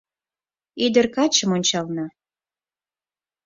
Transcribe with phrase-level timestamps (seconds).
[0.85, 2.05] Ӱдыр-качым ончална.